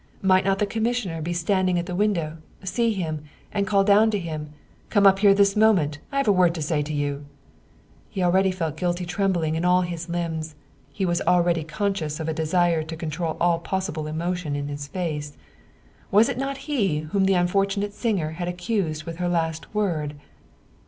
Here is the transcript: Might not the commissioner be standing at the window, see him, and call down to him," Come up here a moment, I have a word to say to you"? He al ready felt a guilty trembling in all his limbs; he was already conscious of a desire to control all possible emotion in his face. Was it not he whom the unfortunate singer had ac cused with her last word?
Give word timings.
Might 0.23 0.43
not 0.45 0.57
the 0.57 0.65
commissioner 0.65 1.21
be 1.21 1.31
standing 1.31 1.77
at 1.77 1.85
the 1.85 1.93
window, 1.93 2.37
see 2.63 2.91
him, 2.91 3.23
and 3.51 3.67
call 3.67 3.83
down 3.83 4.09
to 4.09 4.17
him," 4.17 4.51
Come 4.89 5.05
up 5.05 5.19
here 5.19 5.35
a 5.39 5.59
moment, 5.59 5.99
I 6.11 6.17
have 6.17 6.27
a 6.27 6.31
word 6.31 6.55
to 6.55 6.61
say 6.63 6.81
to 6.81 6.91
you"? 6.91 7.27
He 8.09 8.19
al 8.23 8.31
ready 8.31 8.49
felt 8.49 8.73
a 8.73 8.79
guilty 8.79 9.05
trembling 9.05 9.53
in 9.53 9.63
all 9.63 9.83
his 9.83 10.09
limbs; 10.09 10.55
he 10.91 11.05
was 11.05 11.21
already 11.27 11.63
conscious 11.63 12.19
of 12.19 12.27
a 12.27 12.33
desire 12.33 12.81
to 12.81 12.95
control 12.97 13.37
all 13.39 13.59
possible 13.59 14.07
emotion 14.07 14.55
in 14.55 14.69
his 14.69 14.87
face. 14.87 15.37
Was 16.09 16.29
it 16.29 16.37
not 16.39 16.57
he 16.65 17.01
whom 17.01 17.25
the 17.25 17.35
unfortunate 17.35 17.93
singer 17.93 18.31
had 18.31 18.47
ac 18.47 18.57
cused 18.57 19.03
with 19.03 19.17
her 19.17 19.29
last 19.29 19.71
word? 19.71 20.15